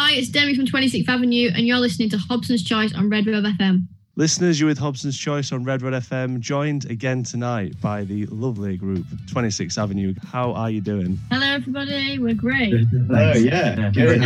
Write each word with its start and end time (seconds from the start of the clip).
Hi, 0.00 0.12
it's 0.12 0.28
Demi 0.28 0.54
from 0.54 0.64
26th 0.64 1.08
Avenue, 1.08 1.50
and 1.56 1.66
you're 1.66 1.78
listening 1.78 2.08
to 2.10 2.18
Hobson's 2.18 2.62
Choice 2.62 2.94
on 2.94 3.10
Redroad 3.10 3.52
FM. 3.56 3.88
Listeners, 4.14 4.60
you're 4.60 4.68
with 4.68 4.78
Hobson's 4.78 5.18
Choice 5.18 5.50
on 5.50 5.64
Redroad 5.64 5.92
FM, 5.92 6.38
joined 6.38 6.84
again 6.88 7.24
tonight 7.24 7.74
by 7.80 8.04
the 8.04 8.26
lovely 8.26 8.76
group 8.76 9.04
26th 9.26 9.76
Avenue. 9.76 10.14
How 10.24 10.52
are 10.52 10.70
you 10.70 10.80
doing? 10.80 11.18
Hello, 11.32 11.44
everybody. 11.46 12.16
We're 12.20 12.34
great. 12.34 12.74
Oh 13.10 13.32
yeah, 13.38 13.90
good. 13.92 14.22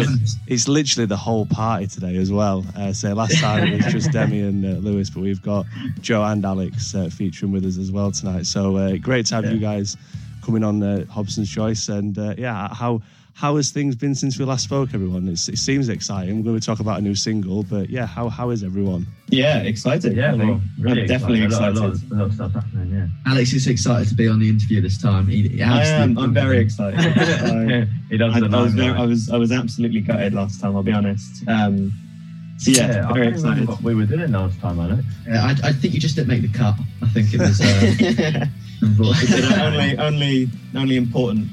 It's 0.46 0.68
literally 0.68 1.06
the 1.06 1.16
whole 1.16 1.46
party 1.46 1.86
today 1.86 2.16
as 2.16 2.30
well. 2.30 2.66
Uh, 2.76 2.92
so 2.92 3.14
last 3.14 3.38
time 3.40 3.66
it 3.72 3.82
was 3.82 3.92
just 3.92 4.12
Demi 4.12 4.40
and 4.40 4.64
uh, 4.66 4.68
Lewis, 4.80 5.08
but 5.08 5.20
we've 5.20 5.42
got 5.42 5.64
Joe 6.02 6.22
and 6.22 6.44
Alex 6.44 6.94
uh, 6.94 7.08
featuring 7.08 7.50
with 7.50 7.64
us 7.64 7.78
as 7.78 7.90
well 7.90 8.12
tonight. 8.12 8.44
So 8.44 8.76
uh, 8.76 8.96
great 8.98 9.24
to 9.26 9.36
have 9.36 9.44
Yeah. 9.44 9.52
you 9.52 9.58
guys 9.58 9.96
coming 10.42 10.64
on 10.64 10.82
uh, 10.82 11.04
Hobson's 11.06 11.50
Choice. 11.50 11.88
And 11.88 12.18
uh, 12.18 12.34
yeah, 12.36 12.72
how 12.74 13.00
how 13.34 13.56
has 13.56 13.70
things 13.70 13.96
been 13.96 14.14
since 14.14 14.38
we 14.38 14.44
last 14.44 14.64
spoke, 14.64 14.90
everyone? 14.92 15.26
It's, 15.28 15.48
it 15.48 15.58
seems 15.58 15.88
exciting. 15.88 16.38
We're 16.38 16.50
going 16.50 16.60
to 16.60 16.66
talk 16.66 16.80
about 16.80 16.98
a 16.98 17.02
new 17.02 17.14
single, 17.14 17.62
but 17.62 17.88
yeah, 17.88 18.06
how 18.06 18.28
how 18.28 18.50
is 18.50 18.62
everyone? 18.62 19.06
Yeah, 19.28 19.58
excited. 19.62 20.16
Yeah, 20.16 20.34
well, 20.34 20.60
really 20.78 21.02
I'm 21.02 21.06
definitely 21.06 21.42
excited. 21.42 21.78
A 21.78 21.80
lot, 21.80 21.88
a 21.88 21.92
lot, 21.92 22.02
a 22.10 22.14
lot 22.14 22.26
of 22.26 22.34
stuff's 22.34 22.54
happening, 22.54 22.92
yeah. 22.92 23.06
Alex 23.30 23.52
is 23.52 23.66
excited 23.66 24.08
to 24.08 24.14
be 24.14 24.28
on 24.28 24.38
the 24.38 24.48
interview 24.48 24.80
this 24.80 25.00
time. 25.00 25.26
He, 25.26 25.48
he 25.48 25.62
I 25.62 25.84
am. 25.84 26.18
I'm 26.18 26.34
very 26.34 26.58
excited. 26.58 27.00
I, 27.00 27.88
he 28.10 28.18
does 28.18 28.34
I, 28.34 28.40
the 28.40 28.56
I 28.56 28.62
was 28.62 28.74
very, 28.74 28.88
limelight. 28.88 29.00
I 29.00 29.06
was 29.06 29.30
I 29.30 29.36
was 29.38 29.52
absolutely 29.52 30.00
gutted 30.00 30.34
last 30.34 30.60
time. 30.60 30.76
I'll 30.76 30.82
be 30.82 30.92
honest. 30.92 31.48
Um, 31.48 31.92
so 32.58 32.70
yeah, 32.70 33.08
I 33.08 33.12
very 33.12 33.26
can't 33.26 33.34
excited. 33.34 33.68
what 33.68 33.82
we 33.82 33.94
were 33.94 34.06
doing 34.06 34.30
last 34.30 34.60
time, 34.60 34.78
Alex. 34.78 35.02
Yeah, 35.26 35.44
I, 35.44 35.68
I 35.68 35.72
think 35.72 35.94
you 35.94 36.00
just 36.00 36.14
didn't 36.14 36.28
make 36.28 36.42
the 36.42 36.56
cut. 36.56 36.76
I 37.02 37.08
think 37.08 37.32
it 37.34 37.40
was. 37.40 37.60
Uh, 37.60 38.46
only 39.62 39.96
only 39.98 40.48
only 40.74 40.96
important 40.96 41.48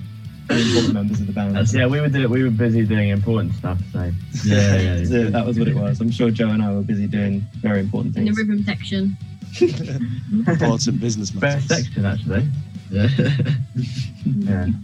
important 0.49 0.93
members 0.93 1.19
of 1.19 1.27
the 1.27 1.33
band. 1.33 1.73
yeah, 1.73 1.85
we 1.85 2.01
were 2.01 2.09
doing, 2.09 2.29
we 2.29 2.43
were 2.43 2.49
busy 2.49 2.83
doing 2.83 3.09
important 3.09 3.53
stuff, 3.53 3.79
so 3.91 4.11
yeah, 4.45 4.75
yeah, 4.77 4.95
That's 4.95 5.11
it, 5.11 5.31
that 5.31 5.45
was 5.45 5.59
what 5.59 5.67
it 5.67 5.75
was. 5.75 6.01
I'm 6.01 6.09
sure 6.09 6.31
Joe 6.31 6.49
and 6.49 6.63
I 6.63 6.73
were 6.73 6.81
busy 6.81 7.05
doing 7.05 7.45
very 7.61 7.81
important 7.81 8.15
things. 8.15 8.29
In 8.29 8.33
the 8.33 8.53
things. 8.53 8.65
rhythm 8.65 8.65
section. 8.65 9.17
Important 10.47 10.99
business 10.99 11.33
matters. 11.33 11.67
best 11.67 11.67
section 11.67 12.05
actually. 12.05 12.47
Yeah. 12.91 13.07
Yeah, 14.25 14.67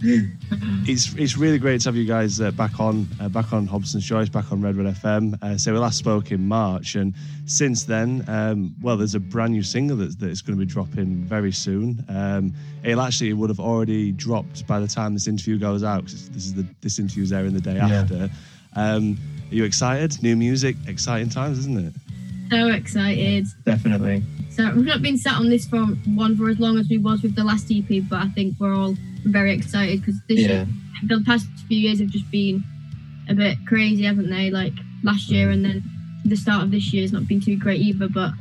it's 0.86 1.12
it's 1.14 1.36
really 1.36 1.58
great 1.58 1.80
to 1.82 1.88
have 1.88 1.96
you 1.96 2.04
guys 2.06 2.40
uh, 2.40 2.50
back 2.52 2.78
on 2.80 3.06
uh, 3.20 3.28
back 3.28 3.52
on 3.52 3.66
Hobson's 3.66 4.06
Choice, 4.06 4.28
back 4.28 4.50
on 4.52 4.60
Redroad 4.60 4.94
FM. 4.96 5.42
Uh, 5.42 5.58
so 5.58 5.72
we 5.72 5.78
last 5.78 5.98
spoke 5.98 6.30
in 6.32 6.46
March, 6.46 6.94
and 6.94 7.14
since 7.46 7.84
then, 7.84 8.24
um, 8.28 8.74
well, 8.80 8.96
there's 8.96 9.14
a 9.14 9.20
brand 9.20 9.52
new 9.52 9.62
single 9.62 9.96
that's 9.96 10.16
that's 10.16 10.40
going 10.40 10.58
to 10.58 10.64
be 10.64 10.70
dropping 10.70 11.16
very 11.24 11.52
soon. 11.52 12.04
Um, 12.08 12.54
it'll 12.84 13.02
actually 13.02 13.30
it 13.30 13.34
would 13.34 13.50
have 13.50 13.60
already 13.60 14.12
dropped 14.12 14.66
by 14.66 14.80
the 14.80 14.88
time 14.88 15.14
this 15.14 15.26
interview 15.28 15.58
goes 15.58 15.82
out 15.82 16.04
because 16.04 16.28
this 16.30 16.44
is 16.46 16.54
the 16.54 16.66
this 16.80 16.98
interview's 16.98 17.32
airing 17.32 17.52
the 17.54 17.60
day 17.60 17.74
Yeah. 17.76 17.88
after. 18.02 18.30
Um, 18.74 19.16
are 19.50 19.54
you 19.54 19.64
excited? 19.64 20.22
New 20.22 20.36
music, 20.36 20.76
exciting 20.86 21.28
times, 21.30 21.58
isn't 21.58 21.86
it? 21.88 21.92
So 22.50 22.68
excited. 22.68 23.46
Definitely. 23.64 24.22
So 24.50 24.72
we've 24.74 24.86
not 24.86 25.02
been 25.02 25.18
sat 25.18 25.34
on 25.34 25.48
this 25.50 25.66
for 25.66 25.78
one 25.84 26.36
for 26.36 26.48
as 26.48 26.58
long 26.58 26.78
as 26.78 26.88
we 26.88 26.98
was 26.98 27.22
with 27.22 27.34
the 27.34 27.44
last 27.44 27.70
EP, 27.70 28.02
but 28.08 28.20
I 28.22 28.28
think 28.28 28.56
we're 28.58 28.74
all 28.74 28.96
very 29.24 29.52
excited 29.52 30.00
because 30.00 30.20
this 30.28 30.40
Yeah. 30.40 30.48
year, 30.48 30.66
the 31.04 31.22
past 31.26 31.46
few 31.68 31.78
years 31.78 31.98
have 32.00 32.08
just 32.08 32.30
been 32.30 32.64
a 33.28 33.34
bit 33.34 33.58
crazy, 33.66 34.04
haven't 34.04 34.30
they? 34.30 34.50
Like 34.50 34.72
last 35.02 35.30
year 35.30 35.50
and 35.50 35.64
then 35.64 35.82
the 36.24 36.36
start 36.36 36.62
of 36.62 36.70
this 36.70 36.92
year 36.92 37.02
has 37.02 37.12
not 37.12 37.28
been 37.28 37.40
too 37.40 37.56
great 37.56 37.80
either, 37.80 38.08
but 38.08 38.32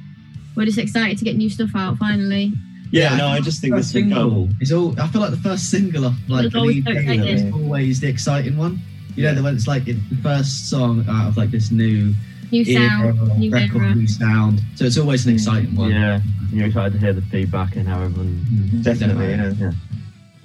we're 0.56 0.66
just 0.66 0.78
excited 0.78 1.18
to 1.18 1.26
get 1.26 1.36
new 1.36 1.50
stuff 1.50 1.72
out 1.76 1.98
finally. 1.98 2.54
Yeah. 2.92 3.16
No, 3.18 3.28
I 3.28 3.42
just 3.42 3.60
think 3.62 3.74
First 3.74 3.94
this 3.94 4.04
single 4.04 4.48
is 4.62 4.72
all. 4.72 4.98
I 5.00 5.08
feel 5.08 5.22
like 5.22 5.32
the 5.32 5.38
first 5.38 5.70
single 5.70 6.06
of 6.06 6.30
like 6.30 6.46
an 6.46 6.56
always 6.56 6.86
EP 6.88 7.06
so 7.18 7.24
is 7.26 7.54
always 7.54 8.00
the 8.00 8.08
exciting 8.08 8.56
one. 8.58 8.80
You 9.16 9.24
know, 9.24 9.34
the 9.34 9.44
one 9.44 9.56
it's 9.56 9.68
like 9.68 9.86
the 9.86 9.98
first 10.22 10.70
song 10.70 11.06
out 11.10 11.28
of 11.28 11.38
like 11.38 11.52
this 11.52 11.72
new 11.72 12.14
New 12.52 12.64
era, 12.68 12.90
sound, 12.90 13.40
new 13.40 13.52
record, 13.52 13.82
era. 13.82 13.96
new 13.96 14.08
sound. 14.08 14.62
So 14.76 14.86
it's 14.86 14.98
always 14.98 15.26
an 15.26 15.34
exciting 15.34 15.76
one. 15.76 15.92
yeah. 15.92 16.22
You're 16.52 16.68
excited 16.68 16.94
to 16.94 17.00
hear 17.00 17.14
the 17.14 17.22
feedback 17.24 17.76
and 17.76 17.88
how 17.88 18.02
everyone. 18.02 18.46
Mhm. 18.52 18.84
Definitely. 18.84 19.30
Yeah. 19.32 19.52
Yeah, 19.54 19.72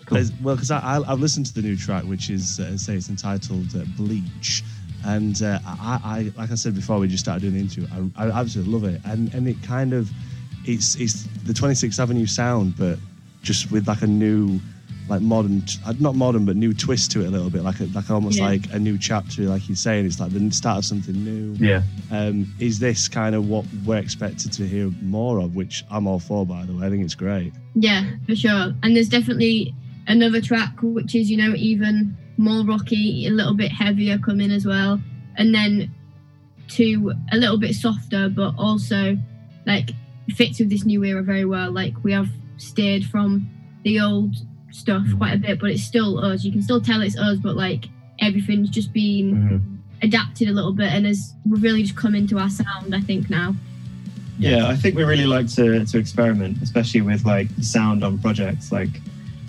Cool. 0.07 0.23
Well, 0.43 0.57
because 0.57 0.71
I, 0.73 0.79
I, 0.81 1.13
I've 1.13 1.21
listened 1.21 1.47
to 1.47 1.55
the 1.55 1.63
new 1.63 1.77
track, 1.77 2.03
which 2.05 2.31
is 2.31 2.59
uh, 2.59 2.77
say 2.77 2.95
it's 2.97 3.09
entitled 3.09 3.77
uh, 3.77 3.85
Bleach, 3.97 4.65
and 5.05 5.41
uh, 5.43 5.61
I, 5.65 6.01
I, 6.37 6.41
like 6.41 6.51
I 6.51 6.55
said 6.57 6.75
before, 6.75 6.99
we 6.99 7.07
just 7.07 7.23
started 7.23 7.43
doing 7.43 7.55
the 7.55 7.61
interview. 7.61 8.11
I, 8.17 8.27
I 8.27 8.41
absolutely 8.41 8.73
love 8.73 8.85
it, 8.85 9.01
and 9.05 9.33
and 9.35 9.47
it 9.47 9.63
kind 9.63 9.93
of, 9.93 10.11
it's 10.65 10.97
it's 10.97 11.25
the 11.45 11.53
26th 11.53 12.01
Avenue 12.01 12.27
sound, 12.27 12.77
but 12.77 12.99
just 13.43 13.71
with 13.71 13.87
like 13.87 14.03
a 14.03 14.07
new, 14.09 14.59
like 15.11 15.21
modern, 15.21 15.63
uh, 15.85 15.93
not 15.99 16.15
modern, 16.15 16.45
but 16.45 16.57
new 16.57 16.73
twist 16.73 17.11
to 17.11 17.21
it 17.23 17.27
a 17.27 17.31
little 17.31 17.51
bit, 17.51 17.63
like 17.63 17.81
a, 17.81 17.85
like 17.87 18.09
almost 18.11 18.39
Yeah. 18.39 18.47
like 18.47 18.73
a 18.73 18.79
new 18.79 18.97
chapter, 18.97 19.43
like 19.43 19.69
you're 19.69 19.77
saying. 19.77 20.07
It's 20.07 20.21
like 20.21 20.31
the 20.33 20.51
start 20.53 20.79
of 20.79 20.85
something 20.85 21.15
new. 21.25 21.55
yeah. 21.59 21.83
Um, 22.13 22.51
is 22.61 22.79
this 22.79 23.09
kind 23.09 23.35
of 23.35 23.49
what 23.49 23.67
we're 23.85 23.97
expected 23.99 24.53
to 24.53 24.67
hear 24.67 24.91
more 25.03 25.41
of? 25.41 25.57
Which 25.57 25.85
I'm 25.91 26.07
all 26.07 26.21
for, 26.21 26.47
by 26.47 26.65
the 26.65 26.73
way. 26.75 26.87
I 26.87 26.91
think 26.91 27.05
it's 27.05 27.17
great. 27.17 27.53
Yeah, 27.75 28.05
for 28.27 28.37
sure. 28.37 28.73
And 28.83 28.95
there's 28.97 29.09
definitely 29.09 29.75
another 30.07 30.41
track 30.41 30.75
which 30.81 31.15
is, 31.15 31.29
you 31.31 31.37
know, 31.37 31.55
even 31.57 32.17
more 32.37 32.65
rocky, 32.65 33.27
a 33.27 33.31
little 33.31 33.55
bit 33.55 33.71
heavier 33.73 34.17
coming 34.19 34.51
as 34.51 34.65
well. 34.65 35.01
And 35.37 35.55
then 35.55 35.93
two 36.69 37.13
a 37.33 37.37
little 37.37 37.59
bit 37.59 37.75
softer, 37.75 38.29
but 38.29 38.55
also 38.57 39.19
like 39.67 39.91
fits 40.37 40.61
with 40.61 40.71
this 40.71 40.85
new 40.85 41.03
era 41.05 41.23
very 41.23 41.45
well. 41.45 41.73
Like 41.73 41.95
we 42.05 42.13
have 42.13 42.29
steered 42.59 43.05
from 43.05 43.49
the 43.83 43.99
old 44.01 44.37
stuff 44.71 45.05
quite 45.17 45.35
a 45.35 45.39
bit, 45.39 45.61
but 45.61 45.71
it's 45.71 45.83
still 45.85 46.19
us. 46.19 46.45
You 46.45 46.53
can 46.53 46.63
still 46.63 46.81
tell 46.81 47.01
it's 47.03 47.19
us, 47.19 47.39
but 47.39 47.57
like 47.57 47.89
everything's 48.21 48.71
just 48.71 48.93
been 48.93 49.27
Mhm. 49.35 49.61
adapted 50.03 50.49
a 50.49 50.53
little 50.53 50.73
bit 50.73 50.93
and 50.93 51.07
has 51.07 51.35
we've 51.47 51.63
really 51.63 51.83
just 51.83 51.97
come 51.97 52.15
into 52.15 52.39
our 52.39 52.51
sound, 52.51 52.95
I 52.95 53.01
think 53.01 53.31
now. 53.31 53.55
Yeah, 54.39 54.69
I 54.69 54.77
think 54.77 54.97
we 54.97 55.05
really 55.05 55.27
like 55.27 55.49
to 55.57 55.85
to 55.85 55.99
experiment, 55.99 56.59
especially 56.63 57.03
with 57.03 57.25
like 57.27 57.55
the 57.57 57.63
sound 57.65 58.03
on 58.05 58.19
projects. 58.19 58.73
Like, 58.73 58.89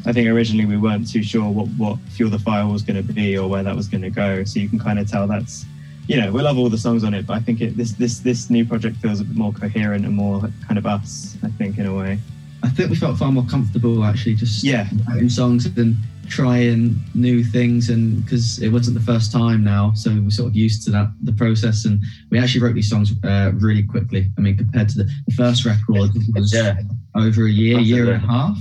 I 0.05 0.11
think 0.11 0.27
originally 0.27 0.65
we 0.65 0.77
weren't 0.77 1.09
too 1.09 1.23
sure 1.23 1.49
what 1.49 1.67
what 1.77 1.97
Fuel 2.09 2.29
the 2.29 2.39
Fire 2.39 2.67
was 2.67 2.81
going 2.81 3.05
to 3.05 3.13
be 3.13 3.37
or 3.37 3.47
where 3.49 3.63
that 3.63 3.75
was 3.75 3.87
going 3.87 4.01
to 4.01 4.09
go. 4.09 4.43
So 4.43 4.59
you 4.59 4.67
can 4.67 4.79
kind 4.79 4.99
of 4.99 5.09
tell 5.09 5.27
that's, 5.27 5.65
you 6.07 6.17
know, 6.19 6.29
we 6.31 6.41
love 6.41 6.57
all 6.57 6.69
the 6.69 6.77
songs 6.77 7.03
on 7.05 7.13
it, 7.13 7.25
but 7.25 7.35
I 7.35 7.39
think 7.39 7.61
it, 7.61 7.77
this 7.77 7.93
this 7.93 8.19
this 8.19 8.49
new 8.49 8.65
project 8.65 8.97
feels 8.97 9.21
a 9.21 9.23
bit 9.23 9.37
more 9.37 9.53
coherent 9.53 10.05
and 10.05 10.13
more 10.15 10.49
kind 10.67 10.77
of 10.77 10.85
us. 10.85 11.37
I 11.43 11.49
think 11.51 11.77
in 11.77 11.85
a 11.85 11.95
way. 11.95 12.19
I 12.63 12.69
think 12.69 12.89
we 12.89 12.95
felt 12.95 13.17
far 13.17 13.31
more 13.31 13.45
comfortable 13.45 14.03
actually 14.03 14.35
just 14.35 14.63
Yeah. 14.63 14.87
writing 15.07 15.29
songs 15.29 15.65
and 15.65 15.95
trying 16.27 16.95
new 17.13 17.43
things 17.43 17.89
and 17.89 18.23
because 18.23 18.59
it 18.59 18.69
wasn't 18.69 18.97
the 18.97 19.03
first 19.03 19.33
time 19.33 19.63
now 19.65 19.91
so 19.95 20.09
we're 20.11 20.29
sort 20.29 20.47
of 20.47 20.55
used 20.55 20.81
to 20.85 20.89
that 20.91 21.11
the 21.23 21.33
process 21.33 21.83
and 21.83 21.99
we 22.29 22.39
actually 22.39 22.61
wrote 22.61 22.73
these 22.73 22.89
songs 22.89 23.11
uh, 23.25 23.51
really 23.55 23.83
quickly 23.83 24.31
i 24.37 24.41
mean 24.41 24.55
compared 24.55 24.87
to 24.87 24.99
the, 24.99 25.03
the 25.27 25.33
first 25.33 25.65
record 25.65 26.09
it 26.15 26.33
was 26.33 26.53
Yeah. 26.53 26.79
over 27.15 27.47
a 27.47 27.49
year 27.51 27.79
year 27.79 28.13
and 28.13 28.23
a 28.23 28.27
half 28.27 28.57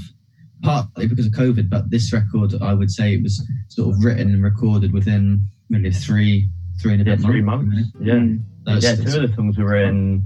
partly 0.62 1.06
because 1.06 1.26
of 1.26 1.32
covid 1.32 1.70
but 1.70 1.88
this 1.90 2.12
record 2.12 2.54
i 2.60 2.74
would 2.74 2.90
say 2.90 3.14
it 3.14 3.22
was 3.22 3.40
sort 3.68 3.94
of 3.94 4.02
written 4.04 4.34
and 4.34 4.42
recorded 4.42 4.92
within 4.92 5.40
maybe 5.68 5.92
three 5.92 6.48
three 6.80 6.94
and 6.94 7.02
a 7.02 7.04
Yeah, 7.04 7.16
bit 7.16 7.24
three 7.24 7.40
months 7.42 7.66
months. 7.72 7.90
Yeah. 8.00 8.14
Mm. 8.14 8.42
Yeah, 8.66 8.94
two 8.96 9.20
of 9.22 9.30
the 9.30 9.36
songs 9.36 9.58
were 9.58 9.76
in 9.76 10.24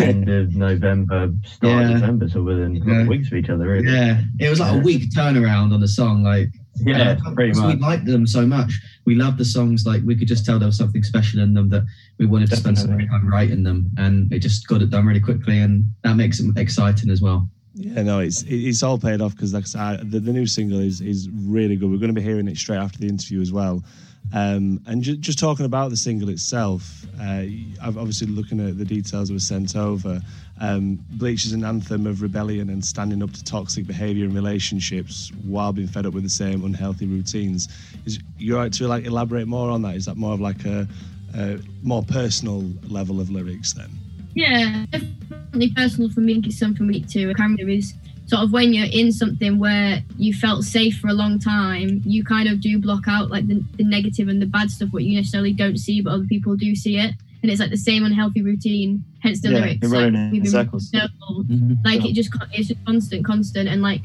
end 0.00 0.28
of 0.28 0.54
November, 0.56 1.32
start 1.44 1.60
Yeah. 1.62 1.88
of 1.90 2.00
December, 2.00 2.28
so 2.28 2.42
within 2.42 2.76
a 2.76 2.78
couple 2.80 2.94
Yeah. 2.94 3.00
of 3.02 3.08
weeks 3.08 3.28
of 3.28 3.34
each 3.34 3.48
other, 3.50 3.66
really. 3.68 3.86
yeah 3.92 4.22
it 4.38 4.48
was 4.50 4.60
like 4.60 4.74
a 4.74 4.78
week 4.78 5.10
turnaround 5.14 5.72
on 5.72 5.80
the 5.80 5.88
song 5.88 6.22
like 6.22 6.50
Yeah, 6.82 7.18
Uh, 7.26 7.34
pretty 7.34 7.58
much. 7.58 7.74
We 7.74 7.80
liked 7.80 8.06
them 8.06 8.26
so 8.26 8.46
much. 8.46 8.72
We 9.04 9.14
loved 9.14 9.36
the 9.36 9.44
songs. 9.44 9.84
Like 9.84 10.02
we 10.04 10.14
could 10.16 10.28
just 10.28 10.46
tell 10.46 10.58
there 10.58 10.66
was 10.68 10.78
something 10.78 11.02
special 11.02 11.40
in 11.40 11.52
them 11.52 11.68
that 11.70 11.82
we 12.18 12.24
wanted 12.24 12.48
to 12.50 12.56
spend 12.56 12.78
some 12.78 12.96
time 12.96 13.26
writing 13.28 13.64
them, 13.64 13.90
and 13.98 14.32
it 14.32 14.38
just 14.38 14.66
got 14.66 14.80
it 14.80 14.88
done 14.88 15.04
really 15.04 15.20
quickly, 15.20 15.58
and 15.58 15.84
that 16.04 16.16
makes 16.16 16.40
it 16.40 16.46
exciting 16.56 17.10
as 17.10 17.20
well. 17.20 17.50
Yeah, 17.74 18.02
no, 18.02 18.18
it's 18.18 18.42
it's 18.48 18.82
all 18.82 18.98
paid 18.98 19.20
off 19.20 19.32
because 19.32 19.54
like 19.54 19.62
I 19.62 19.96
said, 19.96 20.10
the, 20.10 20.18
the 20.20 20.32
new 20.32 20.46
single 20.46 20.80
is 20.80 21.00
is 21.00 21.28
really 21.30 21.76
good. 21.76 21.90
We're 21.90 21.98
going 21.98 22.14
to 22.14 22.20
be 22.20 22.22
hearing 22.22 22.48
it 22.48 22.56
straight 22.56 22.78
after 22.78 22.98
the 22.98 23.08
interview 23.08 23.40
as 23.40 23.52
well. 23.52 23.84
Um, 24.32 24.80
and 24.86 25.02
ju- 25.02 25.16
just 25.16 25.38
talking 25.38 25.66
about 25.66 25.90
the 25.90 25.96
single 25.96 26.28
itself, 26.28 27.04
uh, 27.20 27.44
I've 27.82 27.96
obviously 27.96 28.28
looking 28.28 28.60
at 28.60 28.78
the 28.78 28.84
details 28.84 29.28
that 29.28 29.34
were 29.34 29.40
sent 29.40 29.76
over. 29.76 30.20
Um, 30.60 30.98
Bleach 31.12 31.44
is 31.46 31.52
an 31.52 31.64
anthem 31.64 32.06
of 32.06 32.22
rebellion 32.22 32.70
and 32.70 32.84
standing 32.84 33.22
up 33.22 33.32
to 33.32 33.42
toxic 33.42 33.86
behaviour 33.86 34.24
in 34.26 34.34
relationships 34.34 35.32
while 35.44 35.72
being 35.72 35.88
fed 35.88 36.06
up 36.06 36.12
with 36.12 36.22
the 36.22 36.28
same 36.28 36.64
unhealthy 36.64 37.06
routines. 37.06 37.68
Is 38.04 38.20
you 38.38 38.56
right 38.56 38.72
to 38.74 38.86
like 38.86 39.04
elaborate 39.04 39.48
more 39.48 39.70
on 39.70 39.82
that? 39.82 39.96
Is 39.96 40.04
that 40.04 40.16
more 40.16 40.34
of 40.34 40.40
like 40.40 40.64
a, 40.64 40.86
a 41.34 41.58
more 41.82 42.02
personal 42.02 42.70
level 42.88 43.20
of 43.20 43.30
lyrics 43.30 43.72
then? 43.72 43.90
Yeah, 44.34 44.86
definitely 44.90 45.72
personal 45.74 46.10
for 46.10 46.20
me. 46.20 46.36
I 46.36 46.46
it's 46.46 46.58
something 46.58 46.86
we 46.86 47.00
to 47.02 47.34
kind 47.34 47.58
of 47.60 47.68
is 47.68 47.94
sort 48.26 48.42
of 48.44 48.52
when 48.52 48.72
you're 48.72 48.86
in 48.92 49.10
something 49.10 49.58
where 49.58 50.02
you 50.16 50.32
felt 50.32 50.62
safe 50.64 50.98
for 50.98 51.08
a 51.08 51.12
long 51.12 51.38
time, 51.38 52.00
you 52.04 52.22
kind 52.22 52.48
of 52.48 52.60
do 52.60 52.78
block 52.78 53.04
out 53.08 53.28
like 53.30 53.48
the, 53.48 53.62
the 53.76 53.82
negative 53.84 54.28
and 54.28 54.40
the 54.40 54.46
bad 54.46 54.70
stuff, 54.70 54.90
what 54.92 55.02
you 55.02 55.16
necessarily 55.16 55.52
don't 55.52 55.78
see, 55.78 56.00
but 56.00 56.12
other 56.12 56.26
people 56.26 56.54
do 56.54 56.76
see 56.76 56.96
it. 56.96 57.12
And 57.42 57.50
it's 57.50 57.58
like 57.58 57.70
the 57.70 57.76
same 57.76 58.04
unhealthy 58.04 58.42
routine, 58.42 59.02
hence 59.20 59.40
the 59.40 59.48
Yeah, 59.50 59.58
lyrics. 59.60 59.88
like, 59.88 60.14
in 60.14 60.46
circles. 60.46 60.90
circles. 60.90 61.46
Mm-hmm. 61.46 61.74
Like 61.84 62.04
it 62.04 62.12
just 62.12 62.30
it's 62.52 62.68
just 62.68 62.84
constant, 62.84 63.24
constant, 63.24 63.68
and 63.68 63.82
like 63.82 64.02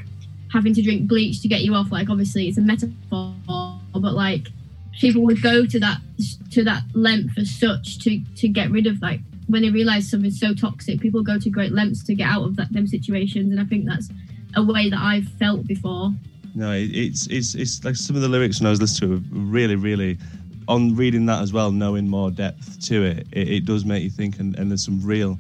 having 0.52 0.74
to 0.74 0.82
drink 0.82 1.08
bleach 1.08 1.42
to 1.42 1.48
get 1.48 1.62
you 1.62 1.76
off. 1.76 1.92
Like 1.92 2.10
obviously 2.10 2.48
it's 2.48 2.58
a 2.58 2.62
metaphor, 2.62 3.36
but 3.46 4.14
like 4.14 4.48
people 5.00 5.22
would 5.24 5.42
go 5.44 5.66
to 5.66 5.80
that 5.82 5.98
to 6.52 6.64
that 6.64 6.82
length 6.94 7.38
as 7.38 7.52
such 7.52 8.00
to 8.00 8.20
to 8.38 8.48
get 8.48 8.72
rid 8.72 8.88
of 8.88 9.02
like 9.02 9.20
when 9.48 9.62
they 9.62 9.70
realize 9.70 10.10
something's 10.10 10.40
so 10.40 10.54
toxic 10.54 11.00
people 11.00 11.22
go 11.24 11.38
to 11.40 11.50
great 11.50 11.72
lengths 11.72 12.04
to 12.04 12.16
get 12.16 12.28
out 12.28 12.44
of 12.44 12.56
that 12.56 12.72
them 12.74 12.88
situations 12.88 13.52
and 13.52 13.60
i 13.60 13.64
think 13.66 13.86
that's 13.86 14.10
a 14.56 14.64
way 14.64 14.90
that 14.90 15.00
i've 15.00 15.28
felt 15.40 15.66
before 15.68 16.12
No, 16.56 16.72
it's 16.74 17.28
it's 17.28 17.54
it's 17.56 17.84
like 17.84 17.96
some 17.98 18.16
of 18.16 18.22
the 18.22 18.30
lyrics 18.30 18.60
when 18.62 18.68
I 18.68 18.70
was 18.70 18.80
listening 18.82 19.10
to 19.12 19.16
it 19.18 19.24
really, 19.32 19.76
really 19.76 20.18
on 20.70 20.96
reading 20.96 21.26
that 21.28 21.42
as 21.42 21.52
well, 21.52 21.70
knowing 21.72 22.08
more 22.08 22.32
depth 22.32 22.80
to 22.88 23.04
it, 23.04 23.28
it, 23.34 23.48
it 23.58 23.66
does 23.66 23.84
make 23.84 24.02
you 24.04 24.10
think, 24.10 24.40
and, 24.40 24.58
and 24.58 24.72
there's 24.72 24.86
some 24.86 25.00
real, 25.04 25.38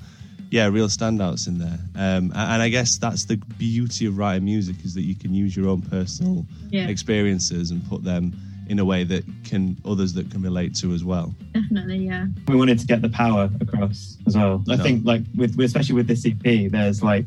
yeah, 0.51 0.67
real 0.67 0.87
standouts 0.89 1.47
in 1.47 1.57
there. 1.57 1.79
Um, 1.95 2.31
a- 2.35 2.49
and 2.53 2.61
I 2.61 2.67
guess 2.69 2.97
that's 2.97 3.23
the 3.25 3.37
beauty 3.57 4.05
of 4.07 4.17
writing 4.17 4.43
music 4.43 4.75
is 4.83 4.93
that 4.93 5.03
you 5.03 5.15
can 5.15 5.33
use 5.33 5.55
your 5.55 5.69
own 5.69 5.81
personal 5.81 6.45
yeah 6.69 6.87
experiences 6.89 7.71
and 7.71 7.79
put 7.89 8.03
them 8.03 8.33
in 8.67 8.79
a 8.79 8.85
way 8.85 9.03
that 9.05 9.23
can 9.45 9.77
others 9.85 10.11
that 10.13 10.29
can 10.31 10.41
relate 10.41 10.75
to 10.81 10.91
as 10.93 11.03
well. 11.05 11.33
Definitely 11.69 12.05
yeah 12.05 12.25
we 12.47 12.55
wanted 12.55 12.79
to 12.79 12.85
get 12.87 13.01
the 13.01 13.09
power 13.09 13.49
across 13.61 14.17
as 14.27 14.35
well. 14.35 14.63
I 14.69 14.75
No. 14.75 14.83
think 14.83 15.05
like 15.05 15.23
with 15.35 15.55
with- 15.55 15.65
especially 15.67 15.95
with 15.95 16.07
this 16.07 16.25
EP, 16.25 16.69
there's 16.71 17.01
like, 17.03 17.25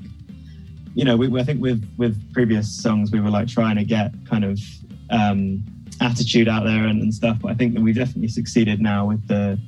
you 0.94 1.04
know, 1.04 1.16
we, 1.16 1.40
I 1.40 1.44
think 1.44 1.60
with 1.60 1.84
with 1.96 2.16
previous 2.32 2.66
songs 2.82 3.12
we 3.12 3.20
were 3.20 3.30
like 3.30 3.48
trying 3.48 3.76
to 3.76 3.84
get 3.84 4.12
kind 4.26 4.44
of 4.44 4.58
um, 5.10 5.64
attitude 6.00 6.48
out 6.48 6.64
there 6.64 6.86
and, 6.86 7.00
and 7.02 7.12
stuff. 7.14 7.38
But 7.40 7.50
I 7.52 7.54
think 7.54 7.74
that 7.74 7.80
we've 7.82 7.94
definitely 7.96 8.28
succeeded 8.28 8.80
now 8.80 9.06
with 9.06 9.26
the 9.28 9.58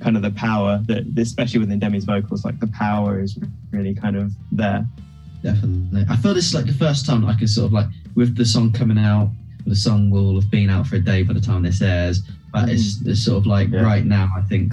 kind 0.00 0.16
of 0.16 0.22
the 0.22 0.30
power 0.32 0.80
that, 0.86 1.04
especially 1.18 1.60
within 1.60 1.78
Demi's 1.80 2.04
vocals, 2.04 2.44
like 2.44 2.58
the 2.60 2.66
power 2.68 3.20
is 3.20 3.38
really 3.72 3.94
kind 3.94 4.16
of 4.16 4.32
there. 4.52 4.86
Definitely. 5.42 6.04
I 6.08 6.16
feel 6.16 6.34
this 6.34 6.46
is 6.46 6.54
like 6.54 6.66
the 6.66 6.72
first 6.74 7.06
time 7.06 7.24
I 7.26 7.34
can 7.34 7.46
sort 7.48 7.66
of 7.66 7.72
like 7.72 7.86
with 8.14 8.36
the 8.36 8.44
song 8.44 8.72
coming 8.72 8.98
out, 8.98 9.30
the 9.66 9.74
song 9.76 10.10
will 10.10 10.40
have 10.40 10.50
been 10.50 10.70
out 10.70 10.86
for 10.86 10.96
a 10.96 11.00
day 11.00 11.22
by 11.22 11.32
the 11.32 11.40
time 11.40 11.62
this 11.62 11.82
airs. 11.82 12.22
But 12.52 12.66
mm. 12.66 12.74
it's, 12.74 13.00
it's 13.04 13.24
sort 13.24 13.38
of 13.38 13.46
like 13.46 13.70
Yeah. 13.70 13.82
right 13.82 14.04
now, 14.04 14.30
I 14.36 14.42
think 14.42 14.72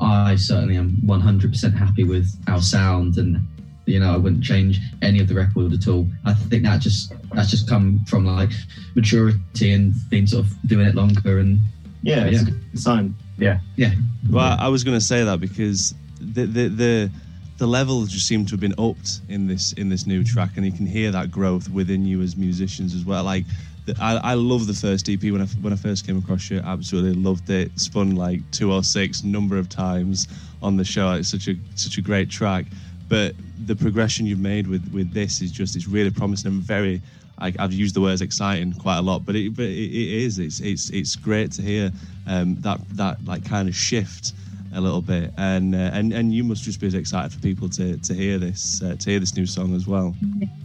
I 0.00 0.36
certainly 0.36 0.76
am 0.76 0.96
100% 1.04 1.74
happy 1.74 2.04
with 2.04 2.28
our 2.48 2.60
sound 2.60 3.18
and 3.18 3.46
you 3.86 3.98
know 3.98 4.12
I 4.14 4.16
wouldn't 4.16 4.44
change 4.44 4.78
any 5.00 5.20
of 5.20 5.28
the 5.28 5.34
record 5.34 5.72
at 5.72 5.88
all. 5.88 6.08
I 6.24 6.34
think 6.34 6.62
that 6.64 6.80
just 6.80 7.12
that's 7.32 7.50
just 7.50 7.68
come 7.68 8.00
from 8.06 8.24
like 8.24 8.50
maturity 8.94 9.72
and 9.72 9.94
being 10.10 10.26
sort 10.26 10.44
of 10.46 10.52
doing 10.68 10.86
it 10.86 10.94
longer 10.94 11.38
and 11.38 11.60
Yeah, 12.02 12.24
it's 12.24 12.42
Yeah. 12.42 12.48
a 12.48 12.50
good 12.50 12.78
sign. 12.78 13.14
Yeah. 13.38 13.58
Yeah. 13.76 13.92
Well, 14.30 14.56
I 14.58 14.68
was 14.68 14.84
going 14.84 14.96
to 14.96 15.04
say 15.04 15.24
that 15.24 15.40
because 15.40 15.94
the 16.20 16.46
the 16.46 16.68
the 16.68 17.10
the 17.58 17.66
levels 17.66 18.10
just 18.10 18.26
seem 18.26 18.44
to 18.46 18.50
have 18.52 18.60
been 18.60 18.74
upped 18.78 19.20
in 19.28 19.46
this 19.46 19.72
in 19.74 19.88
this 19.88 20.04
new 20.06 20.24
track, 20.24 20.50
and 20.56 20.66
you 20.66 20.72
can 20.72 20.86
hear 20.86 21.10
that 21.12 21.30
growth 21.30 21.68
within 21.68 22.04
you 22.04 22.20
as 22.22 22.36
musicians 22.36 22.92
as 22.94 23.04
well. 23.04 23.22
Like, 23.22 23.44
the, 23.46 23.54
I 24.00 24.16
I 24.16 24.34
love 24.34 24.66
the 24.66 24.74
first 24.74 25.08
EP 25.08 25.22
when 25.24 25.40
I 25.40 25.46
when 25.60 25.72
I 25.72 25.76
first 25.76 26.06
came 26.06 26.18
across 26.18 26.50
you. 26.50 26.60
Absolutely 26.60 27.20
loved 27.20 27.50
it. 27.50 27.78
Spun 27.78 28.14
like 28.14 28.40
two 28.50 28.72
or 28.72 28.82
six 28.82 29.24
number 29.24 29.56
of 29.56 29.68
times 29.68 30.28
on 30.62 30.76
the 30.76 30.84
show. 30.84 31.12
It's 31.12 31.28
such 31.28 31.48
a 31.48 31.56
such 31.74 31.98
a 31.98 32.02
great 32.02 32.30
track. 32.30 32.66
But 33.08 33.34
the 33.66 33.76
progression 33.76 34.26
you've 34.26 34.38
made 34.38 34.66
with 34.66 34.90
with 34.92 35.12
this 35.12 35.40
is 35.40 35.50
just 35.50 35.76
it's 35.76 35.88
really 35.88 36.10
promising 36.10 36.52
and 36.52 36.62
very. 36.62 37.02
I, 37.38 37.52
I've 37.58 37.72
used 37.72 37.96
the 37.96 38.00
words 38.00 38.22
exciting 38.22 38.72
quite 38.74 38.98
a 38.98 39.02
lot, 39.02 39.24
but 39.24 39.34
it, 39.34 39.56
but 39.56 39.64
it, 39.64 39.90
it 39.90 40.22
is. 40.22 40.38
It's 40.38 40.60
it's 40.60 40.90
it's 40.90 41.16
great 41.16 41.50
to 41.52 41.62
hear 41.62 41.90
um, 42.28 42.54
that 42.60 42.80
that 42.90 43.24
like 43.24 43.44
kind 43.44 43.68
of 43.68 43.74
shift 43.74 44.32
a 44.74 44.80
little 44.80 45.00
bit, 45.00 45.32
and 45.38 45.74
uh, 45.74 45.90
and 45.92 46.12
and 46.12 46.32
you 46.32 46.44
must 46.44 46.62
just 46.62 46.78
be 46.78 46.86
as 46.86 46.94
excited 46.94 47.32
for 47.32 47.40
people 47.40 47.68
to 47.70 47.96
to 47.96 48.14
hear 48.14 48.38
this 48.38 48.80
uh, 48.82 48.94
to 48.96 49.10
hear 49.10 49.18
this 49.18 49.34
new 49.34 49.46
song 49.46 49.74
as 49.74 49.88
well. 49.88 50.14